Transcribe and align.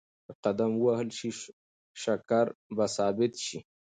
که 0.25 0.31
قدم 0.43 0.71
ووهل 0.75 1.09
شي 1.17 1.29
شکر 2.03 2.47
به 2.75 2.85
ثابت 2.95 3.33
شي. 3.45 3.57